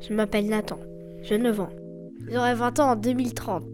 Je 0.00 0.14
m'appelle 0.14 0.48
Nathan, 0.48 0.78
j'ai 1.22 1.38
9 1.38 1.60
ans. 1.60 1.70
J'aurai 2.28 2.54
20 2.54 2.80
ans 2.80 2.90
en 2.92 2.96
2030. 2.96 3.64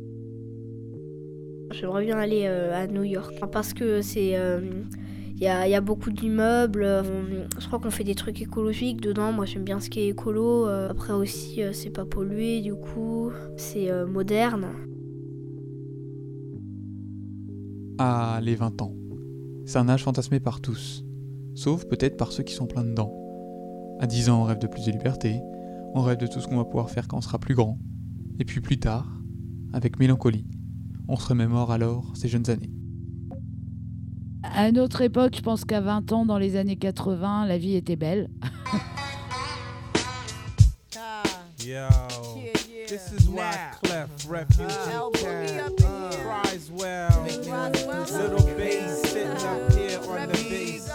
J'aimerais 1.70 2.04
bien 2.04 2.18
aller 2.18 2.44
euh, 2.46 2.74
à 2.74 2.86
New 2.86 3.04
York 3.04 3.34
parce 3.52 3.74
que 3.74 4.02
c'est. 4.02 4.36
Il 5.40 5.44
y, 5.44 5.48
a, 5.48 5.80
beaucoup 5.80 6.10
d'immeubles. 6.10 6.84
je 7.60 7.66
crois 7.68 7.78
qu'on 7.78 7.92
fait 7.92 8.02
des 8.02 8.16
trucs 8.16 8.42
écologiques 8.42 9.00
dedans. 9.00 9.30
Moi, 9.30 9.46
j'aime 9.46 9.62
bien 9.62 9.78
ce 9.78 9.88
qui 9.88 10.00
est 10.00 10.08
écolo. 10.08 10.66
Euh, 10.66 10.88
après 10.90 11.12
aussi, 11.12 11.62
euh, 11.62 11.72
c'est 11.72 11.90
pas 11.90 12.04
pollué, 12.04 12.60
du 12.60 12.74
coup, 12.74 13.30
c'est 13.56 13.88
moderne. 14.06 14.66
Ah, 17.98 18.40
les 18.42 18.56
20 18.56 18.82
ans. 18.82 18.94
C'est 19.64 19.78
un 19.78 19.88
âge 19.88 20.02
fantasmé 20.02 20.40
par 20.40 20.60
tous, 20.60 21.04
sauf 21.54 21.84
peut-être 21.84 22.16
par 22.16 22.32
ceux 22.32 22.42
qui 22.42 22.54
sont 22.54 22.66
pleins 22.66 22.84
dedans. 22.84 23.27
À 24.00 24.06
10 24.06 24.30
ans, 24.30 24.42
on 24.42 24.44
rêve 24.44 24.58
de 24.58 24.66
plus 24.66 24.84
de 24.84 24.92
liberté, 24.92 25.40
on 25.94 26.02
rêve 26.02 26.18
de 26.18 26.26
tout 26.26 26.40
ce 26.40 26.46
qu'on 26.46 26.56
va 26.56 26.64
pouvoir 26.64 26.88
faire 26.90 27.08
quand 27.08 27.18
on 27.18 27.20
sera 27.20 27.38
plus 27.38 27.54
grand. 27.54 27.78
Et 28.38 28.44
puis 28.44 28.60
plus 28.60 28.78
tard, 28.78 29.06
avec 29.72 29.98
mélancolie, 29.98 30.46
on 31.08 31.16
se 31.16 31.26
remémore 31.26 31.72
alors 31.72 32.16
ces 32.16 32.28
jeunes 32.28 32.48
années. 32.48 32.70
À 34.42 34.70
notre 34.70 35.00
époque, 35.00 35.34
je 35.36 35.42
pense 35.42 35.64
qu'à 35.64 35.80
20 35.80 36.12
ans, 36.12 36.24
dans 36.24 36.38
les 36.38 36.56
années 36.56 36.76
80, 36.76 37.46
la 37.46 37.58
vie 37.58 37.74
était 37.74 37.96
belle. 37.96 38.30
Yo, 41.68 41.84
this 42.88 43.12
is 43.12 43.28
why 43.28 43.72
Clef 43.82 44.08
Refugee 44.26 44.74
can 45.14 45.76
cries 46.22 46.70
well. 46.70 47.22
Little 47.22 48.46
bass 48.56 49.02
sitting 49.02 49.30
up 49.30 49.72
here 49.74 50.00
on 50.08 50.28
the 50.28 50.38
bass. 50.48 50.88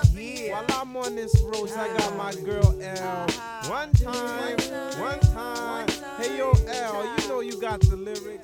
While 0.49 0.65
I'm 0.69 0.97
on 0.97 1.15
this 1.15 1.39
road, 1.41 1.69
I 1.77 1.95
got 1.97 2.17
my 2.17 2.33
girl 2.43 2.75
L. 2.81 3.27
One 3.69 3.91
time, 3.91 4.57
one 4.99 5.19
time. 5.19 5.87
Hey 6.17 6.37
yo 6.37 6.51
L, 6.67 7.05
you 7.17 7.27
know 7.27 7.41
you 7.41 7.61
got 7.61 7.79
the 7.81 7.95
lyrics. 7.95 8.41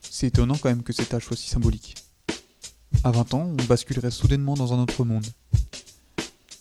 C'est 0.00 0.28
étonnant 0.28 0.56
quand 0.56 0.68
même 0.68 0.84
que 0.84 0.92
cet 0.92 1.12
âge 1.12 1.24
soit 1.24 1.36
si 1.36 1.48
symbolique. 1.48 1.96
À 3.02 3.10
20 3.10 3.34
ans, 3.34 3.50
on 3.58 3.64
basculerait 3.64 4.12
soudainement 4.12 4.54
dans 4.54 4.72
un 4.72 4.78
autre 4.80 5.04
monde. 5.04 5.26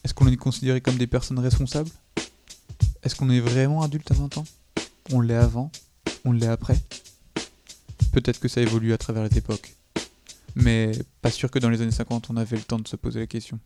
Est-ce 0.04 0.14
qu'on 0.14 0.28
est 0.28 0.36
considéré 0.36 0.82
comme 0.82 0.98
des 0.98 1.08
personnes 1.08 1.40
responsables? 1.40 1.92
Est-ce 3.04 3.16
qu'on 3.16 3.30
est 3.30 3.42
vraiment 3.42 3.82
adulte 3.82 4.10
à 4.12 4.14
20 4.14 4.38
ans? 4.38 4.46
On 5.12 5.20
l'est 5.20 5.36
avant 5.36 5.70
On 6.24 6.32
l'est 6.32 6.48
après? 6.48 6.78
Peut-être 8.14 8.40
que 8.40 8.48
ça 8.48 8.62
évolue 8.62 8.94
à 8.94 8.98
travers 8.98 9.24
les 9.24 9.38
époques. 9.38 9.76
Mais 10.56 10.94
pas 11.22 11.30
sûr 11.30 11.52
que 11.52 11.60
dans 11.60 11.70
les 11.70 11.82
années 11.82 11.92
50 11.92 12.28
on 12.30 12.38
avait 12.38 12.56
le 12.56 12.64
temps 12.64 12.80
de 12.80 12.88
se 12.88 12.96
poser 12.96 13.20
la 13.20 13.28
question. 13.28 13.60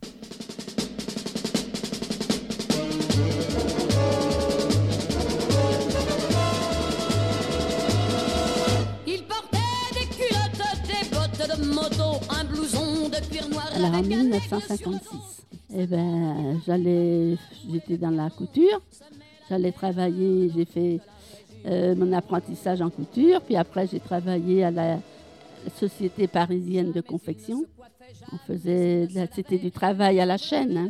Alors 13.74 13.94
en 13.94 14.02
1956, 14.02 15.46
eh 15.76 15.86
ben, 15.86 16.60
j'allais, 16.66 17.36
j'étais 17.70 17.96
dans 17.96 18.10
la 18.10 18.28
couture, 18.28 18.82
j'allais 19.48 19.72
travailler, 19.72 20.50
j'ai 20.54 20.64
fait 20.64 21.00
euh, 21.66 21.94
mon 21.94 22.12
apprentissage 22.12 22.80
en 22.80 22.90
couture, 22.90 23.40
puis 23.40 23.56
après 23.56 23.86
j'ai 23.86 24.00
travaillé 24.00 24.64
à 24.64 24.70
la 24.70 24.98
Société 25.76 26.26
parisienne 26.28 26.92
de 26.92 27.00
confection. 27.00 27.64
On 28.32 28.38
faisait, 28.38 29.08
c'était 29.34 29.58
du 29.58 29.70
travail 29.70 30.20
à 30.20 30.26
la 30.26 30.38
chaîne, 30.38 30.76
hein. 30.76 30.88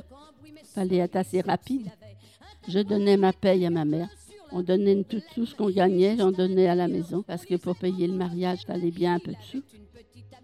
fallait 0.74 0.98
être 0.98 1.16
assez 1.16 1.40
rapide. 1.40 1.88
Je 2.68 2.80
donnais 2.80 3.16
ma 3.16 3.32
paye 3.32 3.64
à 3.64 3.70
ma 3.70 3.84
mère. 3.84 4.08
On 4.52 4.62
donnait 4.62 5.04
tout, 5.04 5.46
ce 5.46 5.54
qu'on 5.54 5.70
gagnait, 5.70 6.16
j'en 6.16 6.32
donnais 6.32 6.68
à 6.68 6.74
la 6.74 6.88
maison 6.88 7.22
parce 7.22 7.44
que 7.44 7.54
pour 7.56 7.76
payer 7.76 8.06
le 8.06 8.14
mariage, 8.14 8.60
fallait 8.66 8.90
bien 8.90 9.14
un 9.14 9.18
peu 9.18 9.32
de 9.32 9.42
sous. 9.42 9.62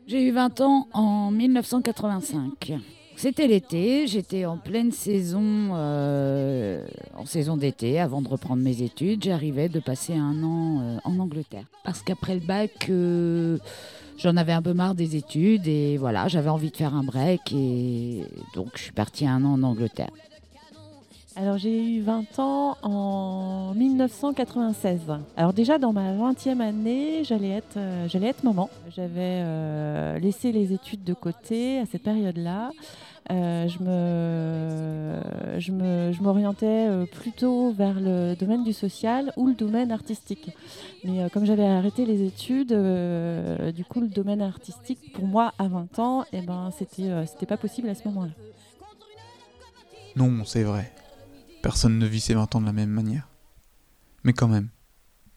J'ai 0.06 0.22
eu 0.26 0.32
20 0.32 0.60
ans 0.60 0.88
en 0.92 1.30
1985. 1.30 2.74
C'était 3.16 3.46
l'été, 3.46 4.06
j'étais 4.06 4.44
en 4.44 4.58
pleine 4.58 4.90
saison, 4.90 5.70
euh, 5.72 6.84
en 7.14 7.26
saison 7.26 7.56
d'été, 7.56 8.00
avant 8.00 8.20
de 8.20 8.28
reprendre 8.28 8.62
mes 8.62 8.82
études. 8.82 9.24
J'arrivais 9.24 9.68
de 9.68 9.80
passer 9.80 10.14
un 10.14 10.42
an 10.42 10.80
euh, 10.80 10.98
en 11.04 11.18
Angleterre. 11.18 11.64
Parce 11.84 12.02
qu'après 12.02 12.34
le 12.34 12.40
bac, 12.40 12.88
euh, 12.90 13.58
j'en 14.18 14.36
avais 14.36 14.52
un 14.52 14.62
peu 14.62 14.74
marre 14.74 14.94
des 14.94 15.16
études 15.16 15.66
et 15.66 15.96
voilà, 15.96 16.28
j'avais 16.28 16.50
envie 16.50 16.70
de 16.70 16.76
faire 16.76 16.94
un 16.94 17.04
break 17.04 17.52
et 17.52 18.24
donc 18.54 18.72
je 18.74 18.82
suis 18.82 18.92
partie 18.92 19.26
un 19.26 19.44
an 19.44 19.54
en 19.54 19.62
Angleterre. 19.62 20.10
Alors 21.36 21.58
j'ai 21.58 21.96
eu 21.96 22.00
20 22.00 22.38
ans 22.38 22.76
en 22.82 23.74
1996. 23.74 25.00
Alors 25.36 25.52
déjà 25.52 25.78
dans 25.78 25.92
ma 25.92 26.12
20e 26.12 26.60
année, 26.60 27.24
j'allais 27.24 27.50
être, 27.50 27.76
euh, 27.76 28.06
j'allais 28.08 28.28
être 28.28 28.44
maman. 28.44 28.70
J'avais 28.94 29.42
euh, 29.42 30.18
laissé 30.20 30.52
les 30.52 30.72
études 30.72 31.02
de 31.02 31.12
côté 31.12 31.80
à 31.80 31.86
cette 31.86 32.04
période-là. 32.04 32.70
Euh, 33.32 33.66
je, 33.66 33.78
me, 33.82 35.58
je, 35.60 35.72
me, 35.72 36.12
je 36.12 36.22
m'orientais 36.22 36.88
plutôt 37.10 37.72
vers 37.72 37.98
le 37.98 38.36
domaine 38.36 38.62
du 38.62 38.72
social 38.72 39.32
ou 39.36 39.48
le 39.48 39.54
domaine 39.54 39.90
artistique. 39.90 40.50
Mais 41.02 41.28
comme 41.30 41.46
j'avais 41.46 41.66
arrêté 41.66 42.06
les 42.06 42.22
études, 42.22 42.68
du 42.68 43.84
coup 43.84 44.00
le 44.00 44.08
domaine 44.08 44.40
artistique 44.40 45.12
pour 45.12 45.24
moi 45.24 45.52
à 45.58 45.66
20 45.66 45.98
ans, 45.98 46.24
eh 46.32 46.42
ben, 46.42 46.70
c'était, 46.78 47.26
c'était 47.26 47.46
pas 47.46 47.56
possible 47.56 47.88
à 47.88 47.96
ce 47.96 48.06
moment-là. 48.06 48.32
Non, 50.14 50.44
c'est 50.44 50.62
vrai. 50.62 50.92
Personne 51.64 51.98
ne 51.98 52.04
vit 52.04 52.20
ses 52.20 52.34
20 52.34 52.56
ans 52.56 52.60
de 52.60 52.66
la 52.66 52.74
même 52.74 52.90
manière. 52.90 53.26
Mais 54.22 54.34
quand 54.34 54.48
même, 54.48 54.68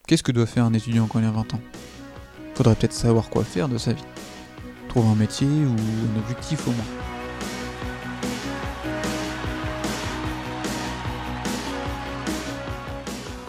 qu'est-ce 0.07 0.23
que 0.23 0.33
doit 0.33 0.45
faire 0.45 0.65
un 0.65 0.73
étudiant 0.73 1.07
quand 1.07 1.19
il 1.19 1.25
a 1.25 1.31
20 1.31 1.53
ans? 1.53 1.61
Faudrait 2.53 2.75
peut-être 2.75 2.91
savoir 2.91 3.29
quoi 3.29 3.45
faire 3.45 3.69
de 3.69 3.77
sa 3.77 3.93
vie. 3.93 4.03
Trouver 4.89 5.07
un 5.07 5.15
métier 5.15 5.47
ou 5.47 5.71
un 5.71 6.19
objectif 6.19 6.67
au 6.67 6.71
moins. 6.71 6.83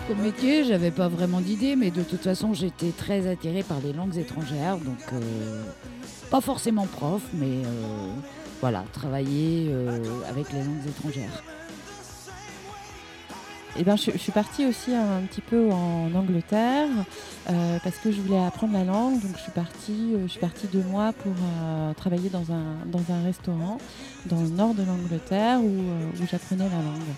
Comme 0.07 0.23
métier, 0.23 0.65
j'avais 0.65 0.93
pas 0.93 1.09
vraiment 1.09 1.41
d'idée, 1.41 1.75
mais 1.75 1.91
de 1.91 2.05
toute 2.05 2.23
façon, 2.23 2.55
j'étais 2.55 2.93
très 2.93 3.27
attirée 3.27 3.65
par 3.65 3.81
les 3.81 3.93
langues 3.93 4.19
étrangères, 4.19 4.79
donc 4.79 5.03
euh, 5.15 5.65
pas 6.31 6.41
forcément 6.41 6.87
prof, 6.87 7.23
mais 7.35 7.65
euh, 7.65 8.13
voilà, 8.61 8.85
travailler 8.93 9.67
euh, 9.69 9.99
avec 10.31 10.53
les 10.53 10.63
langues 10.63 10.87
étrangères. 10.87 11.43
Eh 13.77 13.85
ben, 13.85 13.97
je, 13.97 14.11
suis 14.17 14.33
partie 14.33 14.67
aussi 14.67 14.95
un, 14.95 15.21
petit 15.23 15.41
peu 15.41 15.71
en 15.71 16.13
Angleterre 16.15 16.89
euh, 17.49 17.79
parce 17.85 17.97
que 17.99 18.11
je 18.11 18.21
voulais 18.21 18.43
apprendre 18.43 18.73
la 18.73 18.85
langue. 18.85 19.21
Donc 19.21 19.37
je 19.37 19.43
suis 19.43 19.53
partie, 19.53 20.15
euh, 20.15 20.23
je 20.23 20.33
suis 20.33 20.41
partie 20.41 20.67
deux 20.67 20.83
mois 20.83 21.13
pour 21.13 21.33
euh, 21.33 21.93
travailler 21.95 22.31
dans 22.31 22.53
un, 22.53 22.87
dans 22.87 23.13
un 23.13 23.23
restaurant 23.23 23.79
dans 24.27 24.41
le 24.41 24.49
nord 24.49 24.75
de 24.75 24.83
l'Angleterre 24.85 25.61
où, 25.63 25.71
j'apprenais 26.31 26.65
la 26.65 26.77
langue. 26.77 27.15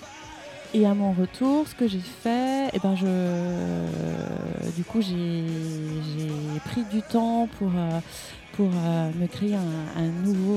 Et 0.72 0.86
à 0.86 0.94
mon 0.94 1.12
retour, 1.12 1.66
ce 1.66 1.74
que 1.74 1.88
j'ai 1.88 1.98
fait, 1.98 2.68
eh 2.72 2.78
ben 2.78 2.94
je, 2.94 4.70
du 4.76 4.84
coup, 4.84 5.00
j'ai 5.00 5.44
pris 6.64 6.84
du 6.84 7.02
temps 7.02 7.48
pour 7.58 7.70
pour 8.52 8.68
me 8.68 9.26
créer 9.26 9.54
un, 9.54 10.00
un 10.00 10.08
nouveau 10.24 10.49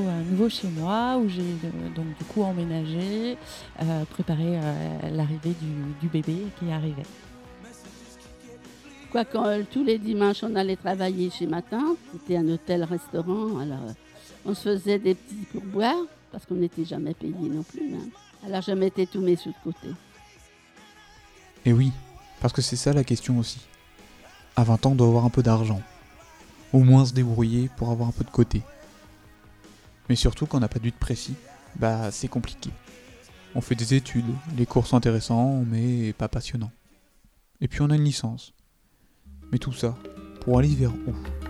chez 0.50 0.68
moi 0.68 1.18
où 1.18 1.30
j'ai 1.30 1.42
euh, 1.42 1.90
donc 1.96 2.08
du 2.18 2.24
coup 2.26 2.44
emménagé, 2.44 3.38
euh, 3.82 4.06
préparé 4.06 4.60
l'arrivée 5.12 5.56
du, 6.02 6.08
bébé 6.08 6.48
qui 6.60 6.72
arrivait. 6.72 7.06
Quoi, 9.12 9.26
quand 9.26 9.46
tous 9.72 9.84
les 9.84 10.00
dimanches 10.00 10.44
on 10.44 10.56
allait 10.56 10.76
travailler 10.76 11.30
chez 11.30 11.46
Matin, 11.46 11.96
c'était 12.12 12.38
un 12.38 12.48
hôtel-restaurant, 12.48 13.60
alors 13.60 13.94
on 14.46 14.54
se 14.54 14.76
faisait 14.76 15.00
des 15.00 15.16
petits 15.16 15.46
pourboires 15.52 16.06
parce 16.32 16.46
qu'on 16.46 16.56
n'était 16.56 16.86
jamais 16.86 17.14
payé 17.14 17.34
non 17.50 17.64
plus. 17.64 17.94
Hein. 17.94 18.08
Alors 18.46 18.62
je 18.62 18.72
mettais 18.72 19.06
tous 19.06 19.22
mes 19.22 19.36
sous 19.36 19.50
de 19.50 19.56
côté. 19.64 19.88
Et 21.66 21.74
oui, 21.74 21.92
parce 22.42 22.54
que 22.54 22.62
c'est 22.62 22.76
ça 22.76 22.92
la 22.92 23.04
question 23.04 23.40
aussi. 23.40 23.60
À 24.56 24.64
20 24.64 24.86
ans, 24.86 24.92
on 24.92 24.96
doit 24.96 25.08
avoir 25.08 25.26
un 25.26 25.30
peu 25.30 25.42
d'argent 25.42 25.82
au 26.74 26.80
moins 26.80 27.06
se 27.06 27.14
débrouiller 27.14 27.70
pour 27.78 27.92
avoir 27.92 28.10
un 28.10 28.12
peu 28.12 28.24
de 28.24 28.32
côté. 28.32 28.62
Mais 30.10 30.16
surtout 30.16 30.46
quand 30.46 30.58
on 30.58 30.62
n'a 30.62 30.68
pas 30.68 30.80
de 30.80 30.84
but 30.84 30.96
précis, 30.96 31.36
bah 31.76 32.12
c'est 32.12 32.28
compliqué. 32.28 32.70
On 33.56 33.62
fait 33.62 33.76
des 33.76 33.94
études, 33.94 34.26
les 34.58 34.66
cours 34.66 34.88
sont 34.88 34.98
intéressants 34.98 35.64
mais 35.68 36.14
pas 36.14 36.28
passionnants. 36.28 36.72
Et 37.62 37.68
puis 37.68 37.82
on 37.82 37.90
a 37.90 37.96
une 37.96 38.04
licence. 38.04 38.54
Mais 39.52 39.60
tout 39.60 39.74
ça, 39.74 39.96
pour 40.42 40.60
aller 40.60 40.74
vers 40.74 40.94
où? 40.94 41.43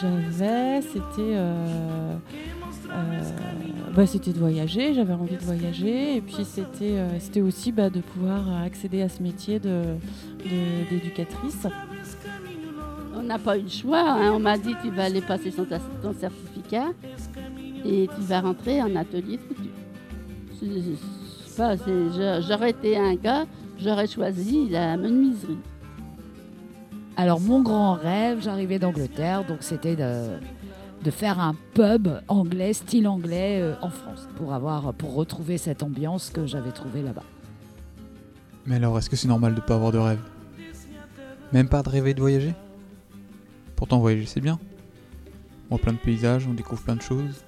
J'avais, 0.00 0.82
c'était 0.82 1.20
euh, 1.20 2.16
bah, 3.94 4.06
c'était 4.06 4.32
de 4.32 4.38
voyager, 4.38 4.94
j'avais 4.94 5.12
envie 5.12 5.36
de 5.36 5.42
voyager, 5.42 6.16
et 6.16 6.20
puis 6.20 6.44
c'était 6.44 6.98
c'était 7.18 7.40
aussi 7.40 7.72
bah, 7.72 7.90
de 7.90 8.00
pouvoir 8.00 8.62
accéder 8.62 9.02
à 9.02 9.08
ce 9.08 9.22
métier 9.22 9.60
d'éducatrice. 9.60 11.62
De, 11.62 11.70
on 13.16 13.22
n'a 13.22 13.38
pas 13.38 13.56
eu 13.56 13.62
le 13.62 13.68
choix, 13.68 14.10
hein. 14.10 14.32
on 14.32 14.40
m'a 14.40 14.58
dit 14.58 14.74
tu 14.82 14.90
vas 14.90 15.04
aller 15.04 15.22
passer 15.22 15.50
ton 15.50 16.12
certificat 16.12 16.88
et 17.84 18.08
tu 18.14 18.20
vas 18.22 18.40
rentrer 18.40 18.82
en 18.82 18.94
atelier 18.96 19.38
de 19.38 19.42
J'aurais 21.56 22.70
été 22.70 22.96
un 22.96 23.14
gars, 23.14 23.46
j'aurais 23.78 24.06
choisi 24.06 24.68
la 24.68 24.96
menuiserie. 24.96 25.58
Alors 27.16 27.40
mon 27.40 27.62
grand 27.62 27.94
rêve, 27.94 28.42
j'arrivais 28.42 28.78
d'Angleterre, 28.78 29.44
donc 29.44 29.58
c'était 29.60 29.94
de, 29.94 31.10
faire 31.10 31.38
un 31.38 31.54
pub 31.74 32.08
anglais, 32.28 32.72
style 32.72 33.06
anglais 33.06 33.60
euh, 33.60 33.74
en 33.82 33.90
France, 33.90 34.28
pour, 34.36 34.52
avoir, 34.52 34.92
pour 34.94 35.14
retrouver 35.14 35.58
cette 35.58 35.82
ambiance 35.82 36.30
que 36.30 36.46
j'avais 36.46 36.72
trouvée 36.72 37.02
là-bas. 37.02 37.22
Mais 38.66 38.76
alors, 38.76 38.98
est-ce 38.98 39.10
que 39.10 39.16
c'est 39.16 39.28
normal 39.28 39.54
de 39.54 39.60
ne 39.60 39.64
pas 39.64 39.74
avoir 39.74 39.92
de 39.92 39.98
rêve? 39.98 40.20
Même 41.52 41.68
pas 41.68 41.82
de 41.82 41.88
rêver 41.88 42.14
de 42.14 42.20
voyager? 42.20 42.54
Pourtant, 43.76 44.00
voyager 44.00 44.26
c'est 44.26 44.40
bien. 44.40 44.58
On 45.70 45.76
voit 45.76 45.78
plein 45.78 45.92
de 45.92 45.98
paysages, 45.98 46.46
on 46.48 46.54
découvre 46.54 46.82
plein 46.82 46.96
de 46.96 47.02
choses. 47.02 47.44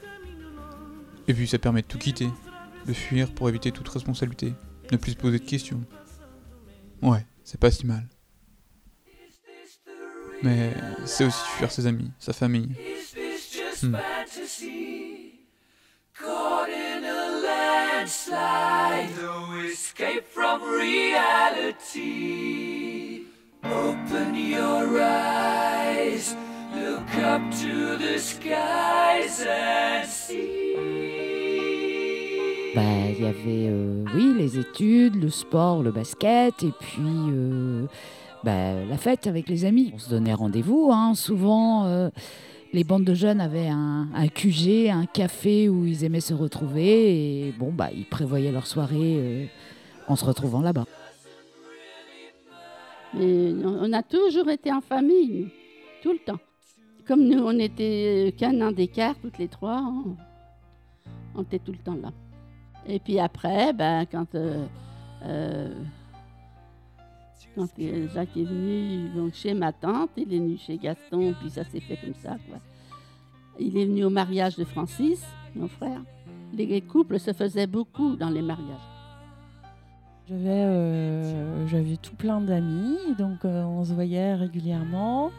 Et 1.27 1.35
puis 1.35 1.49
ça 1.49 1.59
permet 1.59 1.83
de 1.83 1.87
tout 1.87 1.99
quitter, 1.99 2.29
de 2.87 2.93
fuir 2.93 3.33
pour 3.33 3.49
éviter 3.49 3.73
toute 3.73 3.89
responsabilité, 3.89 4.55
ne 4.93 4.97
plus 4.97 5.13
se 5.13 5.17
poser 5.17 5.41
de 5.41 5.45
questions. 5.45 5.81
Ouais, 7.03 7.27
c'est 7.43 7.59
pas 7.59 7.71
si 7.71 7.85
mal. 7.85 8.07
Mais 10.43 10.73
c'est 11.05 11.25
aussi 11.25 11.45
fuir 11.57 11.71
ses 11.71 11.87
amis, 11.87 12.11
sa 12.19 12.33
famille. 12.33 12.75
Hmm. 13.83 13.97
Bah, 32.75 32.83
il 33.09 33.25
y 33.25 33.27
avait, 33.27 33.69
euh, 33.71 34.05
oui, 34.15 34.35
les 34.37 34.59
études, 34.59 35.17
le 35.17 35.31
sport, 35.31 35.83
le 35.83 35.91
basket, 35.91 36.63
et 36.63 36.73
puis 36.79 37.31
euh, 37.31 37.87
bah, 38.47 38.85
la 38.89 38.97
fête 38.97 39.27
avec 39.27 39.49
les 39.49 39.65
amis. 39.65 39.91
On 39.93 39.99
se 39.99 40.09
donnait 40.09 40.33
rendez-vous. 40.33 40.91
Hein. 40.93 41.15
Souvent, 41.17 41.87
euh, 41.87 42.11
les 42.73 42.85
bandes 42.85 43.03
de 43.03 43.13
jeunes 43.13 43.41
avaient 43.41 43.69
un, 43.69 44.07
QG, 44.33 44.89
un 44.89 45.05
café 45.05 45.69
où 45.69 45.85
ils 45.85 46.05
aimaient 46.05 46.21
se 46.21 46.33
retrouver. 46.33 47.49
Et 47.49 47.53
bon, 47.59 47.73
bah, 47.73 47.89
ils 47.93 48.07
prévoyaient 48.07 48.53
leur 48.53 48.69
soirée 48.69 49.51
en 50.07 50.15
se 50.15 50.25
retrouvant 50.25 50.61
là-bas. 50.61 50.85
on 53.15 53.93
a 53.93 54.03
toujours 54.05 54.49
été 54.49 54.73
en 54.73 54.81
famille, 54.81 55.49
tout 56.05 56.13
le 56.13 56.21
temps. 56.21 56.39
Comme 57.05 57.27
nous, 57.27 57.43
on 57.45 57.59
était 57.59 58.33
qu'un 58.39 58.61
an 58.61 58.71
d'écart, 58.71 59.17
toutes 59.21 59.39
les 59.39 59.49
trois, 59.49 59.79
hein. 59.79 60.05
on 61.35 61.43
était 61.43 61.59
tout 61.59 61.73
le 61.73 61.79
temps 61.79 61.99
là. 62.01 62.13
Et 62.87 63.01
puis 63.01 63.19
après, 63.19 63.73
ben, 63.73 64.07
quand, 64.07 64.37
euh, 64.37 64.65
euh, 65.25 65.75
quand 67.57 67.67
Jacques 68.15 68.37
est 68.37 68.45
venu 68.45 69.09
donc, 69.09 69.35
chez 69.35 69.55
ma 69.55 69.73
tante, 69.73 70.11
il 70.17 70.33
est 70.33 70.39
venu 70.39 70.59
chez 70.59 70.77
Gaston, 70.77 71.35
puis 71.41 71.51
ça 71.51 71.65
s'est 71.65 71.81
fait 71.81 71.97
comme 71.97 72.15
ça. 72.15 72.37
Il 73.59 73.77
est 73.77 73.87
venu 73.87 74.05
au 74.05 74.11
mariage 74.11 74.57
de 74.57 74.65
Francis, 74.65 75.25
mon 75.55 75.67
frère. 75.67 76.01
Les 76.53 76.81
couples 76.83 77.19
se 77.19 77.33
faisaient 77.33 77.67
beaucoup 77.67 78.15
dans 78.17 78.31
les 78.31 78.43
mariages. 78.43 78.77
J'avais, 80.29 80.49
euh, 80.49 81.97
tout 82.03 82.17
plein 82.17 82.41
d'amis, 82.41 82.99
donc 83.19 83.45
on 83.45 83.85
se 83.85 83.93
voyait 83.93 84.35
régulièrement. 84.35 85.31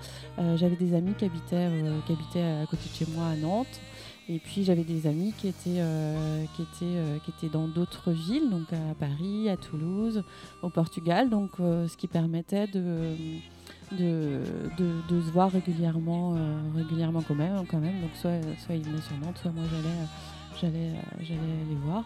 j'avais 0.55 0.75
des 0.75 0.93
amis 0.93 1.13
qui 1.13 1.25
habitaient, 1.25 1.69
qui 2.05 2.13
habitaient 2.13 2.61
à 2.63 2.65
côté 2.65 2.89
de 2.89 2.95
chez 2.95 3.05
moi 3.15 3.27
à 3.27 3.35
Nantes. 3.35 3.79
Et 4.29 4.39
puis 4.39 4.65
j'avais 4.65 4.83
des 4.83 5.07
amis 5.07 5.33
qui 5.37 5.47
étaient, 5.47 5.79
euh, 5.79 6.43
qui 6.55 6.63
étaient, 6.63 6.83
euh, 6.83 7.17
qui 7.23 7.31
étaient 7.31 7.49
dans 7.49 7.67
d'autres 7.67 8.11
villes, 8.11 8.49
donc 8.49 8.73
à 8.73 8.93
Paris, 8.99 9.49
à 9.49 9.55
Toulouse, 9.55 10.23
au 10.61 10.69
Portugal, 10.69 11.29
donc 11.29 11.51
euh, 11.59 11.87
ce 11.87 11.95
qui 11.95 12.07
permettait 12.07 12.67
de, 12.67 13.13
de, 13.93 14.41
de, 14.77 15.21
se 15.21 15.31
voir 15.31 15.49
régulièrement, 15.49 16.35
régulièrement 16.75 17.21
quand 17.25 17.35
même, 17.35 17.65
quand 17.67 17.79
même. 17.79 18.01
Donc 18.01 18.09
soit, 18.15 18.41
soit 18.59 18.75
ils 18.75 18.83
venaient 18.83 19.01
sur 19.01 19.15
Nantes, 19.17 19.37
soit 19.41 19.51
moi 19.51 19.63
j'allais, 19.71 19.95
j'allais, 20.59 20.93
j'allais 21.21 21.65
les 21.69 21.75
voir. 21.75 22.03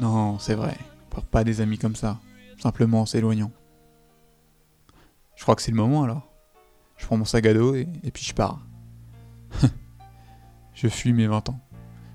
Non, 0.00 0.38
c'est 0.38 0.54
vrai. 0.54 0.76
On 1.16 1.20
pas 1.20 1.44
des 1.44 1.60
amis 1.60 1.78
comme 1.78 1.96
ça, 1.96 2.18
simplement 2.58 3.02
en 3.02 3.06
s'éloignant. 3.06 3.52
Je 5.36 5.42
crois 5.42 5.54
que 5.54 5.62
c'est 5.62 5.70
le 5.70 5.76
moment 5.76 6.02
alors. 6.02 6.22
Je 6.96 7.04
prends 7.04 7.18
mon 7.18 7.24
sac 7.24 7.44
à 7.44 7.52
dos 7.52 7.74
et, 7.74 7.86
et 8.02 8.10
puis 8.10 8.24
je 8.24 8.32
pars. 8.32 8.58
Je 10.84 10.90
fuis 10.90 11.14
mes 11.14 11.26
20 11.26 11.48
ans. 11.48 11.58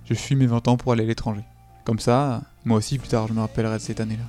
Je 0.05 0.13
fuis 0.13 0.35
mes 0.35 0.45
20 0.45 0.67
ans 0.67 0.77
pour 0.77 0.91
aller 0.91 1.03
à 1.03 1.07
l'étranger. 1.07 1.41
Comme 1.85 1.97
ça, 1.97 2.43
moi 2.65 2.77
aussi 2.77 2.99
plus 2.99 3.07
tard 3.09 3.27
je 3.27 3.33
me 3.33 3.39
rappellerai 3.39 3.77
de 3.77 3.81
cette 3.81 3.99
année-là. 3.99 4.25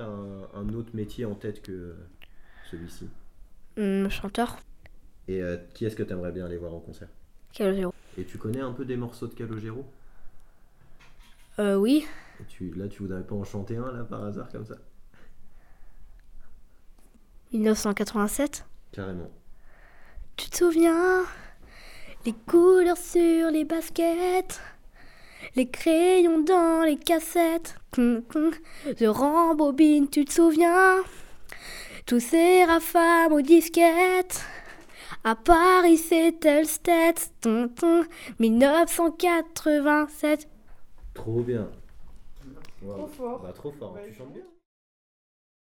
Un, 0.00 0.68
autre 0.74 0.90
métier 0.94 1.24
en 1.24 1.34
tête 1.34 1.62
que 1.62 1.94
celui-ci 2.70 3.08
hum, 3.76 4.08
Chanteur. 4.08 4.58
Et 5.28 5.42
euh, 5.42 5.56
qui 5.74 5.84
est-ce 5.84 5.96
que 5.96 6.02
tu 6.02 6.12
aimerais 6.12 6.32
bien 6.32 6.46
aller 6.46 6.56
voir 6.56 6.74
en 6.74 6.80
concert? 6.80 7.08
Calogero. 7.52 7.94
Et 8.18 8.24
tu 8.24 8.38
connais 8.38 8.60
un 8.60 8.72
peu 8.72 8.84
des 8.84 8.96
morceaux 8.96 9.26
de 9.26 9.34
Calogero? 9.34 9.84
Euh, 11.58 11.76
oui. 11.76 12.06
Et 12.40 12.44
tu, 12.44 12.72
là, 12.74 12.88
tu 12.88 13.02
voudrais 13.02 13.22
pas 13.22 13.34
en 13.34 13.44
chanter 13.44 13.76
un, 13.76 13.92
là, 13.92 14.04
par 14.04 14.24
hasard, 14.24 14.50
comme 14.50 14.64
ça? 14.64 14.76
1987 17.52 18.64
Carrément. 18.92 19.30
Tu 20.36 20.48
te 20.48 20.56
souviens? 20.56 21.24
Les 22.24 22.32
couleurs 22.32 22.96
sur 22.96 23.50
les 23.50 23.64
baskets? 23.64 24.60
Les 25.56 25.68
crayons 25.68 26.40
dans 26.40 26.84
les 26.84 26.96
cassettes. 26.96 27.74
Je 27.96 29.06
rembobine, 29.06 30.08
tu 30.08 30.24
te 30.24 30.32
souviens? 30.32 31.02
Tous 32.06 32.20
ces 32.20 32.64
rafales 32.64 33.32
aux 33.32 33.42
disquettes. 33.42 34.44
À 35.24 35.34
Paris, 35.36 36.00
le 36.10 36.64
Stats. 36.64 37.30
1987. 38.38 40.48
Trop 41.14 41.42
bien. 41.42 41.68
Trop 42.80 43.06
fort. 43.06 43.42
Bah, 43.42 43.52
trop 43.52 43.70
fort. 43.70 43.96
Tu 44.06 44.14
chantes 44.14 44.32
bien. 44.32 44.42